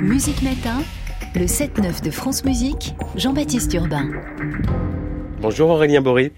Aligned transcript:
Musique 0.00 0.42
Matin, 0.42 0.82
le 1.34 1.44
7-9 1.44 2.02
de 2.02 2.10
France 2.10 2.44
Musique, 2.44 2.94
Jean-Baptiste 3.16 3.72
Urbain. 3.74 4.10
Bonjour 5.40 5.70
Aurélien 5.70 6.00
Bory. 6.00 6.32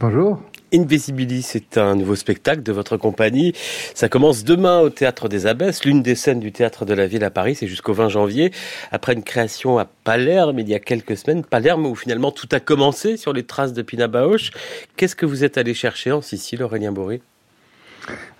Bonjour. 0.00 0.40
Invisibilis, 0.72 1.42
c'est 1.42 1.76
un 1.76 1.94
nouveau 1.94 2.16
spectacle 2.16 2.62
de 2.62 2.72
votre 2.72 2.96
compagnie. 2.96 3.52
Ça 3.94 4.08
commence 4.08 4.42
demain 4.42 4.80
au 4.80 4.88
Théâtre 4.88 5.28
des 5.28 5.46
Abbesses, 5.46 5.84
l'une 5.84 6.02
des 6.02 6.14
scènes 6.14 6.40
du 6.40 6.50
Théâtre 6.50 6.86
de 6.86 6.94
la 6.94 7.06
Ville 7.06 7.24
à 7.24 7.30
Paris. 7.30 7.56
C'est 7.56 7.66
jusqu'au 7.66 7.92
20 7.92 8.08
janvier. 8.08 8.52
Après 8.90 9.12
une 9.12 9.22
création 9.22 9.78
à 9.78 9.84
Palerme 9.84 10.58
il 10.58 10.68
y 10.68 10.74
a 10.74 10.80
quelques 10.80 11.16
semaines. 11.16 11.44
Palerme 11.44 11.84
où 11.84 11.94
finalement 11.94 12.32
tout 12.32 12.48
a 12.52 12.60
commencé 12.60 13.18
sur 13.18 13.34
les 13.34 13.42
traces 13.42 13.74
de 13.74 13.82
Pina 13.82 14.08
Bausch. 14.08 14.50
Qu'est-ce 14.96 15.16
que 15.16 15.26
vous 15.26 15.44
êtes 15.44 15.58
allé 15.58 15.74
chercher 15.74 16.12
en 16.12 16.22
Sicile, 16.22 16.62
Aurélien 16.62 16.92
Bory? 16.92 17.20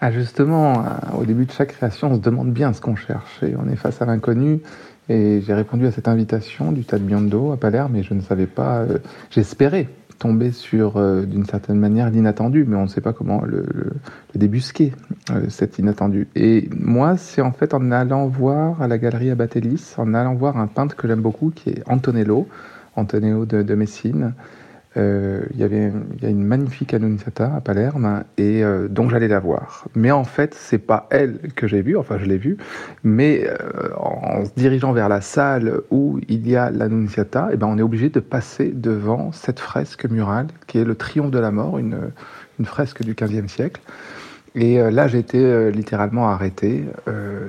Ah 0.01 0.11
Justement, 0.11 0.73
euh, 0.73 1.19
au 1.21 1.25
début 1.25 1.47
de 1.47 1.53
chaque 1.53 1.73
création, 1.73 2.11
on 2.11 2.15
se 2.17 2.21
demande 2.21 2.53
bien 2.53 2.73
ce 2.73 2.81
qu'on 2.81 2.97
cherche. 2.97 3.43
Et 3.43 3.55
on 3.57 3.69
est 3.71 3.77
face 3.77 4.03
à 4.03 4.07
l'inconnu. 4.07 4.61
Et 5.09 5.43
j'ai 5.45 5.55
répondu 5.55 5.87
à 5.87 5.91
cette 5.91 6.09
invitation 6.09 6.73
du 6.73 6.85
Théâtre 6.85 7.05
Biondo 7.05 7.53
à 7.53 7.57
Palerme 7.57 7.97
et 7.97 8.03
je 8.03 8.15
ne 8.15 8.21
savais 8.21 8.47
pas, 8.47 8.79
euh, 8.79 8.99
j'espérais 9.31 9.89
tomber 10.19 10.53
sur, 10.53 10.97
euh, 10.97 11.23
d'une 11.23 11.45
certaine 11.45 11.79
manière, 11.79 12.09
l'inattendu, 12.09 12.65
mais 12.67 12.77
on 12.77 12.85
ne 12.85 12.89
sait 12.89 13.01
pas 13.01 13.13
comment 13.13 13.43
le, 13.45 13.67
débusquer, 14.37 14.93
cet 15.49 15.79
inattendu. 15.79 16.29
Et 16.37 16.71
moi, 16.79 17.17
c'est 17.17 17.43
en 17.43 17.51
fait 17.51 17.75
en 17.75 17.91
allant 17.91 18.29
voir 18.29 18.81
à 18.81 18.87
la 18.87 18.99
galerie 18.99 19.31
à 19.31 19.35
Batellis, 19.35 19.95
en 19.99 20.15
allant 20.15 20.35
voir 20.35 20.57
un 20.57 20.69
peintre 20.69 20.95
que 20.95 21.09
j'aime 21.09 21.21
beaucoup, 21.21 21.51
qui 21.51 21.71
est 21.71 21.83
Antonello, 21.89 22.47
Antonello 22.95 23.45
de 23.45 23.75
Messine, 23.75 24.35
euh, 24.99 25.43
il 25.53 25.61
y 25.61 25.65
avait 25.65 25.91
a 26.23 26.29
une 26.29 26.45
magnifique 26.45 26.93
Annunziata 26.93 27.55
à 27.55 27.61
Palerme 27.63 28.25
et 28.37 28.63
euh, 28.63 28.89
donc 28.89 29.11
j'allais 29.11 29.29
la 29.29 29.41
voir. 29.41 29.87
Mais 29.95 30.11
en 30.11 30.25
fait, 30.25 30.55
c'est 30.55 30.79
pas 30.79 31.07
elle 31.11 31.39
que 31.57 31.67
j'ai 31.67 31.81
vue, 31.81 31.97
enfin 31.97 32.19
je 32.19 32.27
l'ai 32.27 32.37
vue, 32.37 32.59
mais 33.03 33.47
euh, 33.47 33.89
en 33.97 34.45
se 34.45 34.51
dirigeant 34.55 34.93
vers 34.93 35.09
la 35.09 35.23
salle 35.23 35.81
où 35.91 36.21
il 36.29 36.47
y 36.47 36.57
a 36.57 36.71
l'Annunziata, 36.71 37.49
et 37.51 37.55
eh 37.55 37.57
ben 37.57 37.69
on 37.69 37.79
est 37.79 37.83
obligé 37.83 38.11
de 38.11 38.21
passer 38.21 38.71
devant 38.75 39.33
cette 39.33 39.61
fresque 39.61 40.05
murale 40.05 40.49
qui 40.67 40.79
est 40.79 40.85
le 40.85 40.95
Triomphe 40.95 41.31
de 41.31 41.39
la 41.39 41.51
mort, 41.51 41.79
une, 41.79 41.97
fresque 42.65 43.03
du 43.03 43.15
XVe 43.15 43.49
siècle. 43.49 43.81
Et 44.55 44.79
là, 44.79 45.09
j'étais 45.09 45.73
littéralement 45.73 46.29
arrêté. 46.29 46.85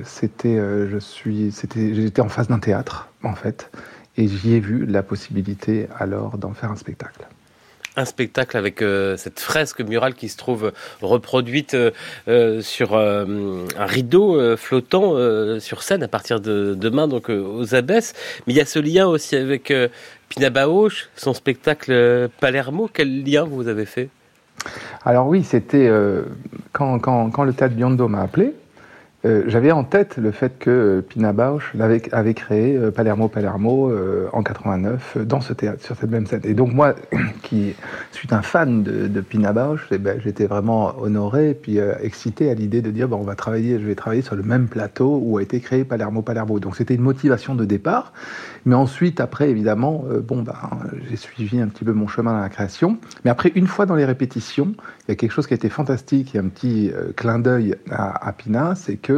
c'était, 0.03 0.57
je 0.57 0.97
suis, 0.97 1.51
c'était, 1.51 1.93
j'étais 1.93 2.21
en 2.21 2.29
face 2.29 2.47
d'un 2.47 2.57
théâtre, 2.57 3.09
en 3.21 3.35
fait, 3.35 3.69
et 4.17 4.27
j'y 4.27 4.53
ai 4.53 4.59
vu 4.59 4.85
la 4.85 5.03
possibilité 5.03 5.87
alors 5.97 6.37
d'en 6.37 6.53
faire 6.53 6.71
un 6.71 6.75
spectacle 6.75 7.27
un 7.95 8.05
spectacle 8.05 8.57
avec 8.57 8.81
euh, 8.81 9.17
cette 9.17 9.39
fresque 9.39 9.81
murale 9.81 10.13
qui 10.15 10.29
se 10.29 10.37
trouve 10.37 10.71
reproduite 11.01 11.73
euh, 11.73 11.91
euh, 12.27 12.61
sur 12.61 12.95
un 12.95 13.85
rideau 13.85 14.57
flottant 14.57 15.15
sur 15.59 15.83
scène 15.83 16.03
à 16.03 16.07
partir 16.07 16.39
de 16.39 16.75
demain 16.75 17.07
donc 17.07 17.29
aux 17.29 17.75
Abbesses. 17.75 18.13
Mais 18.45 18.53
il 18.53 18.57
y 18.57 18.61
a 18.61 18.65
ce 18.65 18.79
lien 18.79 19.07
aussi 19.07 19.35
avec 19.35 19.73
Pina 20.29 20.49
Bausch, 20.49 21.09
son 21.15 21.33
spectacle 21.33 22.29
Palermo. 22.39 22.89
Quel 22.91 23.23
lien 23.23 23.43
vous 23.43 23.67
avez 23.67 23.85
fait? 23.85 24.09
Alors 25.03 25.27
oui, 25.27 25.43
c'était 25.43 25.89
quand, 26.71 26.99
quand, 26.99 27.29
quand, 27.31 27.43
le 27.43 27.53
théâtre 27.53 27.75
Biondo 27.75 28.07
m'a 28.07 28.21
appelé. 28.21 28.53
Euh, 29.25 29.43
j'avais 29.47 29.71
en 29.71 29.85
tête 29.85 30.17
le 30.17 30.31
fait 30.31 30.59
que 30.59 30.69
euh, 30.69 31.01
Pina 31.01 31.31
Bausch 31.31 31.73
avait, 31.79 32.33
créé 32.33 32.75
euh, 32.75 32.91
Palermo 32.91 33.29
Palermo 33.29 33.91
en 34.33 34.43
89 34.43 35.19
dans 35.25 35.39
ce 35.39 35.53
théâtre, 35.53 35.83
sur 35.83 35.95
cette 35.95 36.09
même 36.09 36.27
scène. 36.27 36.41
Et 36.43 36.53
donc 36.53 36.73
moi, 36.73 36.95
qui 37.43 37.73
suis 38.11 38.27
un 38.31 38.41
fan 38.41 38.83
de, 38.83 39.07
de 39.07 39.21
Pina 39.21 39.53
Bausch, 39.53 39.87
eh 39.91 39.97
ben, 39.97 40.19
j'étais 40.21 40.45
vraiment 40.45 40.93
honoré 40.99 41.51
et 41.51 41.53
puis 41.53 41.77
excité 42.01 42.49
à 42.49 42.53
l'idée 42.53 42.81
de 42.81 42.91
dire 42.91 43.07
bon, 43.07 43.17
on 43.17 43.23
va 43.23 43.35
travailler, 43.35 43.79
je 43.79 43.85
vais 43.85 43.95
travailler 43.95 44.21
sur 44.21 44.35
le 44.35 44.43
même 44.43 44.67
plateau 44.67 45.19
où 45.23 45.37
a 45.37 45.41
été 45.41 45.59
créé 45.59 45.83
Palermo 45.85 46.21
Palermo. 46.21 46.59
Donc 46.59 46.75
c'était 46.75 46.95
une 46.95 47.01
motivation 47.01 47.55
de 47.55 47.65
départ. 47.65 48.13
Mais 48.65 48.75
ensuite, 48.75 49.19
après, 49.19 49.49
évidemment, 49.49 50.05
bon, 50.25 50.41
ben, 50.41 50.55
j'ai 51.09 51.17
suivi 51.17 51.59
un 51.59 51.67
petit 51.67 51.83
peu 51.83 51.91
mon 51.91 52.07
chemin 52.07 52.33
dans 52.33 52.39
la 52.39 52.49
création. 52.49 52.97
Mais 53.25 53.31
après, 53.31 53.51
une 53.55 53.67
fois 53.67 53.85
dans 53.85 53.95
les 53.95 54.05
répétitions, 54.05 54.73
il 55.07 55.09
y 55.09 55.11
a 55.11 55.15
quelque 55.15 55.31
chose 55.31 55.47
qui 55.47 55.53
a 55.53 55.55
été 55.55 55.69
fantastique, 55.69 56.35
a 56.35 56.39
un 56.39 56.47
petit 56.47 56.91
clin 57.15 57.39
d'œil 57.39 57.75
à, 57.91 58.27
à 58.27 58.31
Pina, 58.31 58.75
c'est 58.75 58.95
que 58.95 59.12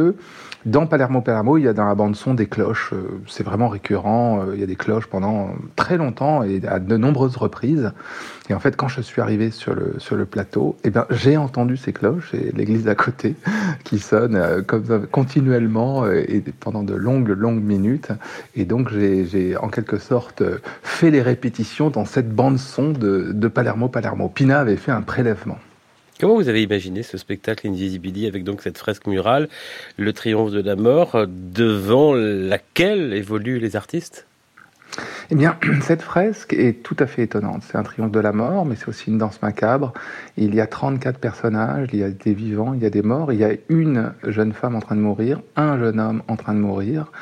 dans 0.66 0.88
Palermo 0.88 1.20
Palermo, 1.20 1.58
il 1.58 1.64
y 1.64 1.68
a 1.68 1.72
dans 1.72 1.84
la 1.86 1.94
bande 1.94 2.16
son 2.16 2.34
des 2.34 2.46
cloches. 2.46 2.90
Euh, 2.92 3.20
c'est 3.28 3.44
vraiment 3.44 3.68
récurrent. 3.68 4.40
Euh, 4.40 4.54
il 4.54 4.60
y 4.60 4.64
a 4.64 4.66
des 4.66 4.74
cloches 4.74 5.06
pendant 5.06 5.50
très 5.76 5.96
longtemps 5.96 6.42
et 6.42 6.60
à 6.66 6.80
de 6.80 6.96
nombreuses 6.96 7.36
reprises. 7.36 7.92
Et 8.50 8.54
en 8.54 8.58
fait, 8.58 8.76
quand 8.76 8.88
je 8.88 9.00
suis 9.00 9.22
arrivé 9.22 9.52
sur 9.52 9.74
le, 9.76 10.24
plateau, 10.24 10.76
eh 10.82 10.90
bien, 10.90 11.06
j'ai 11.10 11.36
entendu 11.36 11.76
ces 11.76 11.92
cloches 11.92 12.34
et 12.34 12.50
l'église 12.52 12.82
d'à 12.82 12.96
côté 12.96 13.36
qui 13.84 14.00
sonne 14.00 14.34
euh, 14.34 14.60
comme 14.60 15.06
continuellement 15.06 16.04
et 16.10 16.42
pendant 16.58 16.82
de 16.82 16.94
longues, 16.94 17.28
longues 17.28 17.62
minutes. 17.62 18.08
Et 18.56 18.64
donc, 18.64 18.90
j'ai 18.90 19.56
en 19.56 19.68
quelque 19.68 19.98
sorte 19.98 20.42
fait 20.82 21.12
les 21.12 21.22
répétitions 21.22 21.90
dans 21.90 22.04
cette 22.04 22.34
bande 22.34 22.58
son 22.58 22.90
de, 22.90 23.30
de 23.32 23.48
Palermo 23.48 23.88
Palermo. 23.88 24.28
Pina 24.28 24.58
avait 24.58 24.76
fait 24.76 24.92
un 24.92 25.02
prélèvement. 25.02 25.58
Comment 26.18 26.36
vous 26.36 26.48
avez 26.48 26.62
imaginé 26.62 27.02
ce 27.02 27.18
spectacle 27.18 27.68
Invisibility 27.68 28.26
avec 28.26 28.42
donc 28.42 28.62
cette 28.62 28.78
fresque 28.78 29.06
murale, 29.06 29.50
le 29.98 30.14
triomphe 30.14 30.50
de 30.50 30.62
la 30.62 30.74
mort, 30.74 31.26
devant 31.28 32.14
laquelle 32.14 33.12
évoluent 33.12 33.58
les 33.58 33.76
artistes? 33.76 34.26
Eh 35.30 35.34
bien, 35.34 35.58
cette 35.82 36.00
fresque 36.00 36.54
est 36.54 36.82
tout 36.82 36.96
à 37.00 37.06
fait 37.06 37.24
étonnante. 37.24 37.64
C'est 37.64 37.76
un 37.76 37.82
triomphe 37.82 38.12
de 38.12 38.20
la 38.20 38.32
mort, 38.32 38.64
mais 38.64 38.76
c'est 38.76 38.88
aussi 38.88 39.10
une 39.10 39.18
danse 39.18 39.42
macabre. 39.42 39.92
Il 40.38 40.54
y 40.54 40.60
a 40.62 40.66
34 40.66 41.18
personnages, 41.18 41.88
il 41.92 41.98
y 41.98 42.02
a 42.02 42.08
des 42.08 42.32
vivants, 42.32 42.72
il 42.72 42.82
y 42.82 42.86
a 42.86 42.90
des 42.90 43.02
morts, 43.02 43.30
il 43.30 43.38
y 43.38 43.44
a 43.44 43.52
une 43.68 44.14
jeune 44.26 44.54
femme 44.54 44.74
en 44.74 44.80
train 44.80 44.96
de 44.96 45.02
mourir, 45.02 45.42
un 45.56 45.78
jeune 45.78 46.00
homme 46.00 46.22
en 46.28 46.36
train 46.36 46.54
de 46.54 46.60
mourir. 46.60 47.12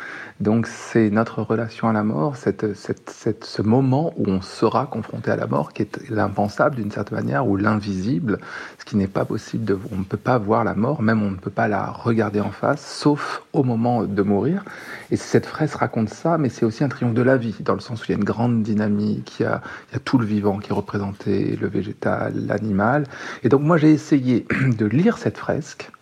Donc 0.41 0.67
c'est 0.67 1.11
notre 1.11 1.43
relation 1.43 1.89
à 1.89 1.93
la 1.93 2.03
mort, 2.03 2.37
cette, 2.37 2.75
ce 2.75 3.63
moment 3.63 4.13
où 4.17 4.29
on 4.29 4.43
sera 4.43 4.87
confronté 4.87 5.31
à 5.31 5.37
la 5.37 5.47
mort, 5.47 5.73
qui 5.73 5.83
est 5.83 6.11
l'impensable 6.11 6.75
d'une 6.75 6.91
certaine 6.91 7.19
manière, 7.19 7.47
ou 7.47 7.57
l'invisible, 7.57 8.39
ce 8.79 8.85
qui 8.85 8.97
n'est 8.97 9.07
pas 9.07 9.25
possible. 9.25 9.79
On 9.93 9.99
ne 9.99 10.05
peut 10.05 10.17
pas 10.17 10.39
voir 10.39 10.65
la 10.65 10.75
mort, 10.75 11.03
même 11.03 11.23
on 11.23 11.31
ne 11.31 11.37
peut 11.37 11.53
pas 11.53 11.69
la 11.69 11.87
regarder 11.87 12.41
en 12.41 12.51
face, 12.51 12.85
sauf 12.85 13.45
au 13.53 13.63
moment 13.63 14.03
de 14.03 14.23
mourir. 14.23 14.65
Et 15.13 15.17
cette 15.17 15.47
fraise 15.47 15.77
raconte 15.77 16.09
ça, 16.09 16.37
mais 16.37 16.49
c'est 16.49 16.65
aussi 16.65 16.83
un 16.83 16.89
triomphe 16.89 17.15
de 17.15 17.23
la 17.23 17.37
vie, 17.37 17.55
dans 17.61 17.75
le 17.75 17.81
sens 17.81 18.03
où 18.03 18.07
il 18.09 18.11
y 18.11 18.15
a 18.15 18.19
une 18.19 18.25
grande 18.25 18.65
dynamique, 18.65 19.39
y 19.39 19.45
a, 19.45 19.63
il 19.91 19.95
y 19.95 19.97
a 19.97 20.01
tout 20.01 20.19
le 20.19 20.27
vivant 20.27 20.59
qui 20.59 20.71
est 20.71 20.75
représenté, 20.75 21.57
le 21.61 21.69
végétal, 21.69 22.35
l'animal. 22.47 23.07
Et 23.45 23.49
donc 23.49 23.63
moi 23.63 23.77
j'ai 23.77 23.93
essayé 23.93 24.47
de 24.79 24.87
lire 24.87 25.17
cette 25.17 25.39
fresque 25.39 25.93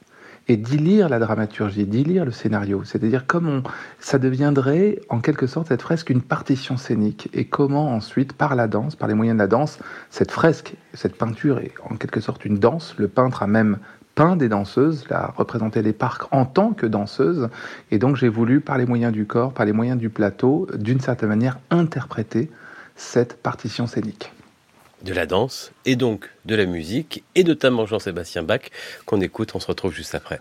et 0.48 0.56
d'y 0.56 0.76
lire 0.76 1.08
la 1.08 1.18
dramaturgie, 1.18 1.84
d'y 1.84 2.04
lire 2.04 2.24
le 2.24 2.30
scénario. 2.30 2.82
C'est-à-dire 2.84 3.26
comment 3.26 3.62
ça 3.98 4.18
deviendrait 4.18 5.00
en 5.08 5.20
quelque 5.20 5.46
sorte 5.46 5.68
cette 5.68 5.82
fresque 5.82 6.10
une 6.10 6.22
partition 6.22 6.76
scénique 6.76 7.28
et 7.32 7.44
comment 7.44 7.92
ensuite, 7.92 8.32
par 8.32 8.54
la 8.54 8.66
danse, 8.68 8.96
par 8.96 9.08
les 9.08 9.14
moyens 9.14 9.36
de 9.36 9.42
la 9.42 9.46
danse, 9.46 9.78
cette 10.10 10.30
fresque, 10.30 10.74
cette 10.94 11.16
peinture 11.16 11.58
est 11.58 11.72
en 11.88 11.96
quelque 11.96 12.20
sorte 12.20 12.44
une 12.44 12.58
danse. 12.58 12.94
Le 12.98 13.08
peintre 13.08 13.42
a 13.42 13.46
même 13.46 13.78
peint 14.14 14.36
des 14.36 14.48
danseuses, 14.48 15.06
a 15.10 15.32
représenté 15.36 15.80
les 15.82 15.92
parcs 15.92 16.24
en 16.32 16.44
tant 16.44 16.72
que 16.72 16.86
danseuse. 16.86 17.48
Et 17.90 17.98
donc 17.98 18.16
j'ai 18.16 18.28
voulu, 18.28 18.60
par 18.60 18.78
les 18.78 18.86
moyens 18.86 19.12
du 19.12 19.26
corps, 19.26 19.52
par 19.52 19.64
les 19.64 19.72
moyens 19.72 19.98
du 19.98 20.10
plateau, 20.10 20.66
d'une 20.74 21.00
certaine 21.00 21.30
manière, 21.30 21.58
interpréter 21.70 22.50
cette 22.94 23.36
partition 23.42 23.86
scénique 23.86 24.32
de 25.04 25.12
la 25.12 25.26
danse 25.26 25.72
et 25.84 25.96
donc 25.96 26.30
de 26.44 26.54
la 26.54 26.66
musique, 26.66 27.24
et 27.34 27.44
notamment 27.44 27.86
Jean-Sébastien 27.86 28.42
Bach, 28.42 28.62
qu'on 29.06 29.20
écoute, 29.20 29.54
on 29.54 29.60
se 29.60 29.66
retrouve 29.66 29.92
juste 29.92 30.14
après. 30.14 30.40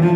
La 0.00 0.06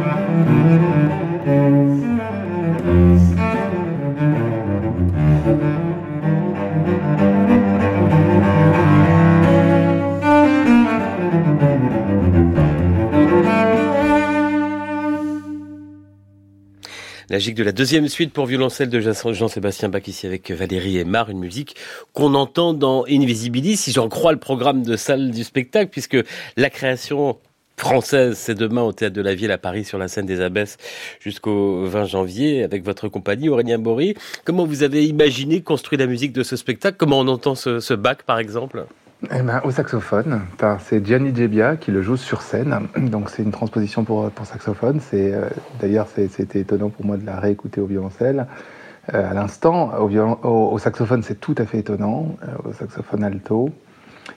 gigue 17.38 17.56
de 17.56 17.62
la 17.62 17.72
deuxième 17.72 18.08
suite 18.08 18.32
pour 18.32 18.46
violoncelle 18.46 18.88
de 18.88 19.00
Jean-Sébastien 19.00 19.88
Bach 19.88 20.02
ici 20.06 20.26
avec 20.26 20.50
Valérie 20.50 20.98
et 20.98 21.04
Mar, 21.04 21.28
une 21.28 21.40
musique 21.40 21.76
qu'on 22.12 22.34
entend 22.34 22.72
dans 22.72 23.04
Invisibilis, 23.06 23.76
si 23.76 23.92
j'en 23.92 24.08
crois 24.08 24.32
le 24.32 24.38
programme 24.38 24.82
de 24.82 24.96
salle 24.96 25.30
du 25.30 25.44
spectacle, 25.44 25.90
puisque 25.90 26.16
la 26.56 26.70
création 26.70 27.38
française, 27.76 28.36
c'est 28.38 28.54
demain 28.54 28.82
au 28.82 28.92
Théâtre 28.92 29.14
de 29.14 29.22
la 29.22 29.34
Ville 29.34 29.50
à 29.50 29.58
Paris 29.58 29.84
sur 29.84 29.98
la 29.98 30.08
scène 30.08 30.26
des 30.26 30.40
Abbesses 30.40 30.76
jusqu'au 31.20 31.84
20 31.86 32.04
janvier 32.04 32.62
avec 32.62 32.84
votre 32.84 33.08
compagnie 33.08 33.48
Aurélien 33.48 33.78
Bory. 33.78 34.14
Comment 34.44 34.64
vous 34.64 34.82
avez 34.82 35.04
imaginé 35.04 35.62
construire 35.62 36.00
la 36.00 36.06
musique 36.06 36.32
de 36.32 36.42
ce 36.42 36.56
spectacle? 36.56 36.96
Comment 36.96 37.20
on 37.20 37.28
entend 37.28 37.54
ce, 37.54 37.94
Bach 37.94 38.18
par 38.26 38.38
exemple? 38.38 38.86
Eh 39.32 39.42
ben, 39.42 39.60
au 39.64 39.70
saxophone, 39.70 40.42
c'est 40.80 41.04
Gianni 41.04 41.34
Gebbia 41.34 41.76
qui 41.76 41.90
le 41.90 42.02
joue 42.02 42.16
sur 42.16 42.42
scène. 42.42 42.88
Donc 42.96 43.30
c'est 43.30 43.42
une 43.42 43.52
transposition 43.52 44.04
pour, 44.04 44.30
saxophone. 44.44 45.00
Euh, 45.14 45.48
d'ailleurs 45.80 46.08
c'était 46.08 46.60
étonnant 46.60 46.90
pour 46.90 47.04
moi 47.06 47.16
de 47.16 47.24
la 47.24 47.40
réécouter 47.40 47.80
au 47.80 47.86
violoncelle. 47.86 48.46
Euh, 49.12 49.30
à 49.30 49.34
l'instant, 49.34 49.92
au, 49.98 50.08
au, 50.48 50.78
saxophone 50.78 51.22
c'est 51.22 51.40
tout 51.40 51.54
à 51.58 51.64
fait 51.64 51.78
étonnant, 51.78 52.36
euh, 52.42 52.68
au 52.68 52.72
saxophone 52.72 53.24
alto. 53.24 53.70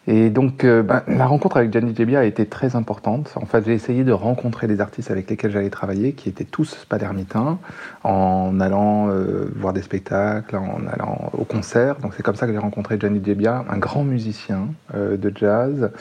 Et 0.08 0.30
donc, 0.30 0.64
euh, 0.64 0.84
ben, 0.84 1.04
la 1.08 1.26
rencontre 1.26 1.58
avec 1.58 1.72
Gianni 1.72 1.94
Gebbia 1.96 2.20
a 2.20 2.24
été 2.24 2.46
très 2.46 2.76
importante. 2.76 3.34
En 3.36 3.46
fait, 3.46 3.66
j'ai 3.66 3.74
essayé 3.74 4.04
de 4.04 4.12
rencontrer 4.12 4.68
les 4.68 4.80
artistes 4.80 5.12
avec 5.12 5.30
lesquels 5.30 5.52
j'allais 5.52 5.70
travailler, 5.70 6.14
qui 6.14 6.30
étaient 6.30 6.46
tous 6.46 6.86
palermitains, 6.88 7.60
en 8.04 8.60
allant 8.62 9.10
euh, 9.10 9.52
voir 9.56 9.74
des 9.74 9.82
spectacles, 9.82 10.56
en 10.56 10.88
allant 10.88 11.30
au 11.34 11.44
concert. 11.44 11.98
Donc, 11.98 12.14
c'est 12.16 12.24
comme 12.24 12.36
ça 12.36 12.48
que 12.48 12.54
j'ai 12.54 12.58
rencontré 12.58 12.98
Gianni 13.00 13.22
Gebbia, 13.24 13.66
un 13.70 13.78
grand 13.78 14.04
musicien 14.04 14.70
euh, 14.96 15.18
de 15.18 15.32
jazz, 15.36 15.92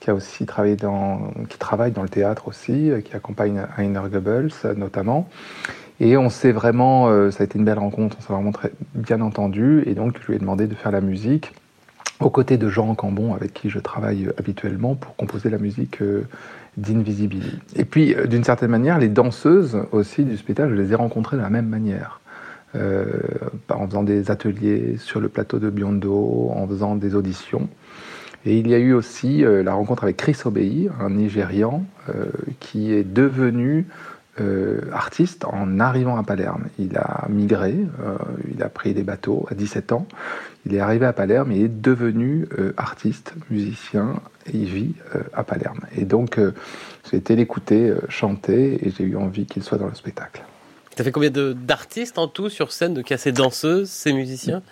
qui 0.00 0.10
a 0.10 0.14
aussi 0.14 0.46
travaillé 0.46 0.76
dans, 0.76 1.30
qui 1.48 1.58
travaille 1.58 1.92
dans 1.92 2.02
le 2.02 2.08
théâtre 2.08 2.48
aussi, 2.48 2.90
qui 3.04 3.14
accompagne 3.14 3.62
Heiner 3.76 4.00
Goebbels 4.10 4.52
notamment. 4.76 5.28
Et 6.00 6.16
on 6.16 6.30
s'est 6.30 6.52
vraiment, 6.52 7.30
ça 7.30 7.42
a 7.42 7.44
été 7.44 7.58
une 7.58 7.66
belle 7.66 7.78
rencontre, 7.78 8.16
on 8.18 8.22
s'est 8.22 8.32
vraiment 8.32 8.52
très 8.52 8.72
bien 8.94 9.20
entendu. 9.20 9.82
Et 9.84 9.92
donc, 9.92 10.16
je 10.22 10.28
lui 10.28 10.36
ai 10.36 10.38
demandé 10.38 10.66
de 10.66 10.74
faire 10.74 10.92
la 10.92 11.02
musique 11.02 11.52
aux 12.20 12.30
côtés 12.30 12.58
de 12.58 12.68
Jean 12.68 12.94
Cambon, 12.94 13.34
avec 13.34 13.54
qui 13.54 13.70
je 13.70 13.78
travaille 13.78 14.28
habituellement 14.38 14.94
pour 14.94 15.16
composer 15.16 15.48
la 15.50 15.58
musique 15.58 16.02
euh, 16.02 16.26
d'Invisibili. 16.76 17.58
Et 17.76 17.84
puis, 17.84 18.14
euh, 18.14 18.26
d'une 18.26 18.44
certaine 18.44 18.70
manière, 18.70 18.98
les 18.98 19.08
danseuses 19.08 19.78
aussi 19.92 20.24
du 20.24 20.36
spectacle, 20.36 20.70
je 20.70 20.80
les 20.80 20.92
ai 20.92 20.94
rencontrées 20.94 21.36
de 21.36 21.42
la 21.42 21.50
même 21.50 21.68
manière. 21.68 22.20
Euh, 22.76 23.06
en 23.68 23.88
faisant 23.88 24.04
des 24.04 24.30
ateliers 24.30 24.96
sur 24.96 25.18
le 25.18 25.28
plateau 25.28 25.58
de 25.58 25.70
Biondo, 25.70 26.52
en 26.54 26.68
faisant 26.68 26.94
des 26.94 27.16
auditions. 27.16 27.68
Et 28.46 28.56
il 28.58 28.68
y 28.68 28.74
a 28.74 28.78
eu 28.78 28.92
aussi 28.92 29.42
la 29.42 29.74
rencontre 29.74 30.04
avec 30.04 30.16
Chris 30.16 30.36
Obey, 30.44 30.88
un 31.00 31.10
Nigérian, 31.10 31.84
qui 32.60 32.92
est 32.94 33.02
devenu 33.02 33.86
euh, 34.40 34.80
artiste 34.92 35.44
en 35.44 35.80
arrivant 35.80 36.16
à 36.16 36.22
Palerme. 36.22 36.64
Il 36.78 36.96
a 36.96 37.26
migré, 37.28 37.74
euh, 38.02 38.16
il 38.50 38.62
a 38.62 38.70
pris 38.70 38.94
des 38.94 39.02
bateaux 39.02 39.46
à 39.50 39.54
17 39.54 39.92
ans. 39.92 40.06
Il 40.64 40.74
est 40.74 40.80
arrivé 40.80 41.04
à 41.04 41.12
Palerme 41.12 41.52
et 41.52 41.64
est 41.64 41.68
devenu 41.68 42.48
euh, 42.58 42.72
artiste, 42.78 43.34
musicien, 43.50 44.14
et 44.46 44.56
il 44.56 44.64
vit 44.66 44.94
à 45.34 45.44
Palerme. 45.44 45.80
Et 45.96 46.04
donc, 46.04 46.38
j'ai 47.10 47.16
été 47.18 47.36
l'écouter 47.36 47.92
chanter 48.08 48.86
et 48.86 48.90
j'ai 48.90 49.04
eu 49.04 49.16
envie 49.16 49.46
qu'il 49.46 49.62
soit 49.62 49.78
dans 49.78 49.88
le 49.88 49.94
spectacle. 49.94 50.42
Ça 50.96 51.04
fait 51.04 51.12
combien 51.12 51.30
d'artistes 51.30 52.18
en 52.18 52.26
tout 52.26 52.48
sur 52.48 52.72
scène, 52.72 52.94
de 52.94 53.04
ces 53.16 53.32
danseuses, 53.32 53.90
ces 53.90 54.12
musiciens? 54.12 54.62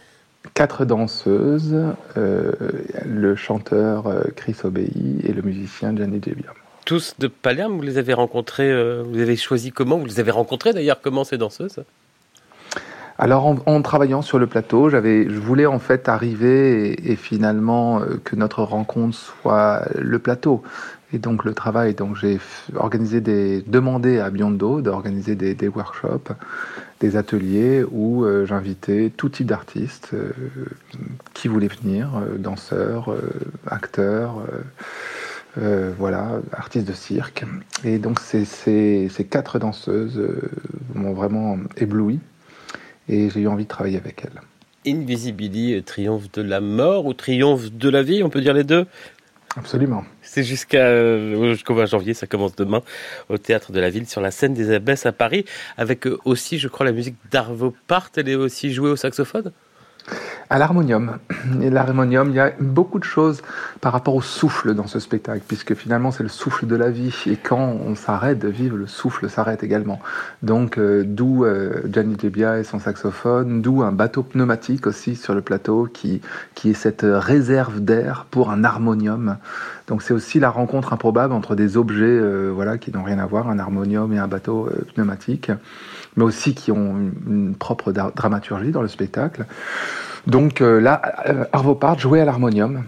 Quatre 0.54 0.84
danseuses, 0.84 1.76
le 2.16 3.36
chanteur 3.36 4.24
Chris 4.36 4.56
Obey 4.64 4.90
et 5.22 5.32
le 5.32 5.42
musicien 5.42 5.94
Gianni 5.94 6.20
Gebbia 6.24 6.54
tous 6.88 7.16
de 7.18 7.26
Palerme. 7.26 7.76
Vous 7.76 7.82
les 7.82 7.98
avez 7.98 8.14
rencontrés, 8.14 8.72
euh, 8.72 9.02
vous 9.06 9.20
avez 9.20 9.36
choisi 9.36 9.72
comment? 9.72 9.98
Vous 9.98 10.06
les 10.06 10.20
avez 10.20 10.30
rencontrés 10.30 10.72
d'ailleurs 10.72 11.02
comment 11.02 11.22
ces 11.22 11.36
danseuses? 11.36 11.84
Alors 13.18 13.44
en, 13.44 13.82
travaillant 13.82 14.22
sur 14.22 14.38
le 14.38 14.46
plateau, 14.46 14.88
j'avais, 14.88 15.24
je 15.28 15.38
voulais 15.38 15.66
en 15.66 15.80
fait 15.80 16.08
arriver 16.08 17.10
et, 17.10 17.16
finalement 17.16 18.00
euh, 18.00 18.18
que 18.24 18.36
notre 18.36 18.62
rencontre 18.62 19.18
soit 19.18 19.86
le 19.96 20.18
plateau. 20.18 20.62
Et 21.12 21.18
donc 21.18 21.44
le 21.44 21.52
travail, 21.52 21.92
donc 21.92 22.16
j'ai 22.16 22.40
organisé 22.74 23.20
des, 23.20 23.60
demandé 23.60 24.18
à 24.18 24.30
Biondo 24.30 24.80
d'organiser 24.80 25.34
des, 25.34 25.68
workshops, 25.68 26.32
des 27.00 27.18
ateliers 27.18 27.84
où 27.90 28.24
euh, 28.24 28.46
j'invitais 28.46 29.12
tout 29.14 29.28
type 29.28 29.48
d'artistes 29.48 30.14
qui 31.34 31.48
voulaient 31.48 31.68
venir, 31.68 32.08
danseurs, 32.38 33.14
acteurs. 33.66 34.42
Euh, 35.60 35.92
voilà, 35.98 36.40
artiste 36.52 36.86
de 36.86 36.92
cirque. 36.92 37.44
Et 37.82 37.98
donc 37.98 38.20
ces, 38.20 38.44
ces, 38.44 39.26
quatre 39.28 39.58
danseuses 39.58 40.18
euh, 40.18 40.50
m'ont 40.94 41.14
vraiment 41.14 41.58
ébloui 41.76 42.20
et 43.08 43.28
j'ai 43.30 43.40
eu 43.40 43.48
envie 43.48 43.64
de 43.64 43.68
travailler 43.68 43.96
avec 43.96 44.24
elles. 44.24 44.40
Invisibility, 44.86 45.82
triomphe 45.82 46.30
de 46.32 46.42
la 46.42 46.60
mort 46.60 47.06
ou 47.06 47.14
triomphe 47.14 47.72
de 47.72 47.88
la 47.88 48.02
vie, 48.02 48.22
on 48.22 48.30
peut 48.30 48.40
dire 48.40 48.54
les 48.54 48.64
deux? 48.64 48.86
Absolument. 49.56 50.04
C'est 50.22 50.44
jusqu'à 50.44 50.86
euh, 50.86 51.54
jusqu'au 51.54 51.74
20 51.74 51.86
janvier, 51.86 52.14
ça 52.14 52.28
commence 52.28 52.54
demain 52.54 52.82
au 53.28 53.38
théâtre 53.38 53.72
de 53.72 53.80
la 53.80 53.90
ville 53.90 54.06
sur 54.06 54.20
la 54.20 54.30
scène 54.30 54.54
des 54.54 54.72
Abbesses 54.72 55.06
à 55.06 55.12
Paris, 55.12 55.44
avec 55.76 56.06
aussi, 56.24 56.58
je 56.58 56.68
crois, 56.68 56.86
la 56.86 56.92
musique 56.92 57.16
d'Arvo 57.32 57.74
Part. 57.88 58.10
Elle 58.16 58.28
est 58.28 58.36
aussi 58.36 58.72
jouée 58.72 58.90
au 58.90 58.96
saxophone? 58.96 59.52
À 60.50 60.58
l'harmonium. 60.58 61.18
Et 61.62 61.70
l'harmonium, 61.70 62.30
il 62.30 62.34
y 62.34 62.40
a 62.40 62.52
beaucoup 62.58 62.98
de 62.98 63.04
choses 63.04 63.42
par 63.80 63.92
rapport 63.92 64.14
au 64.14 64.22
souffle 64.22 64.74
dans 64.74 64.86
ce 64.86 64.98
spectacle, 64.98 65.42
puisque 65.46 65.74
finalement 65.74 66.10
c'est 66.10 66.22
le 66.22 66.28
souffle 66.28 66.66
de 66.66 66.76
la 66.76 66.90
vie. 66.90 67.14
Et 67.26 67.36
quand 67.36 67.76
on 67.86 67.94
s'arrête 67.94 68.38
de 68.38 68.48
vivre, 68.48 68.76
le 68.76 68.86
souffle 68.86 69.28
s'arrête 69.28 69.62
également. 69.62 70.00
Donc 70.42 70.78
euh, 70.78 71.04
d'où 71.06 71.44
euh, 71.44 71.82
Gianni 71.90 72.16
Gebbia 72.20 72.58
et 72.58 72.64
son 72.64 72.78
saxophone, 72.78 73.60
d'où 73.60 73.82
un 73.82 73.92
bateau 73.92 74.22
pneumatique 74.22 74.86
aussi 74.86 75.16
sur 75.16 75.34
le 75.34 75.42
plateau 75.42 75.88
qui, 75.92 76.20
qui 76.54 76.70
est 76.70 76.74
cette 76.74 77.04
réserve 77.04 77.80
d'air 77.80 78.26
pour 78.30 78.50
un 78.50 78.64
harmonium. 78.64 79.36
Donc 79.86 80.02
c'est 80.02 80.14
aussi 80.14 80.40
la 80.40 80.50
rencontre 80.50 80.92
improbable 80.92 81.32
entre 81.32 81.54
des 81.54 81.76
objets 81.76 82.04
euh, 82.04 82.50
voilà, 82.54 82.78
qui 82.78 82.90
n'ont 82.90 83.04
rien 83.04 83.18
à 83.18 83.26
voir, 83.26 83.48
un 83.48 83.58
harmonium 83.58 84.12
et 84.12 84.18
un 84.18 84.28
bateau 84.28 84.68
pneumatique, 84.94 85.50
mais 86.16 86.24
aussi 86.24 86.54
qui 86.54 86.72
ont 86.72 86.96
une 87.26 87.54
propre 87.54 87.92
dramaturgie 87.92 88.70
dans 88.70 88.82
le 88.82 88.88
spectacle. 88.88 89.46
Donc 90.26 90.60
euh, 90.60 90.80
là, 90.80 91.00
euh, 91.28 91.44
Arvo 91.52 91.74
Part 91.74 91.98
jouait 91.98 92.20
à 92.20 92.24
l'harmonium 92.24 92.84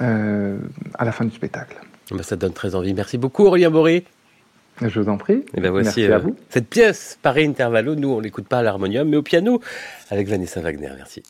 euh, 0.00 0.58
à 0.98 1.04
la 1.04 1.12
fin 1.12 1.24
du 1.24 1.34
spectacle. 1.34 1.76
Bah, 2.10 2.22
ça 2.22 2.36
donne 2.36 2.52
très 2.52 2.74
envie. 2.74 2.94
Merci 2.94 3.18
beaucoup 3.18 3.44
Aurélien 3.44 3.70
Boré. 3.70 4.04
Je 4.80 4.98
vous 4.98 5.08
en 5.10 5.18
prie. 5.18 5.34
Et 5.34 5.44
eh 5.56 5.60
ben 5.60 5.70
voici 5.70 6.00
Merci 6.00 6.12
à 6.12 6.18
vous. 6.18 6.36
cette 6.48 6.68
pièce, 6.68 7.18
Paris 7.20 7.44
Intervallo. 7.44 7.94
Nous, 7.96 8.08
on 8.08 8.20
l'écoute 8.20 8.48
pas 8.48 8.58
à 8.58 8.62
l'harmonium, 8.62 9.08
mais 9.08 9.18
au 9.18 9.22
piano 9.22 9.60
avec 10.10 10.26
Vanessa 10.26 10.60
Wagner. 10.60 10.90
Merci. 10.96 11.22